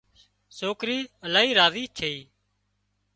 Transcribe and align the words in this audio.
سوڪرِي 0.57 0.97
الاهي 1.25 1.51
راضي 1.59 1.83
ڇئي 1.97 2.17